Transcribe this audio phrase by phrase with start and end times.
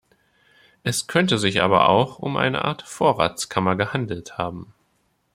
[0.81, 4.73] Es könnte sich aber auch um eine Art Vorratskammer gehandelt haben.